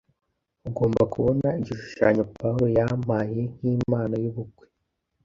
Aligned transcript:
Ugomba 0.67 1.01
kubona 1.13 1.47
igishushanyo 1.59 2.23
Pawulo 2.37 2.65
yampaye 2.77 3.41
nkimpano 3.57 4.15
yubukwe 4.23 4.65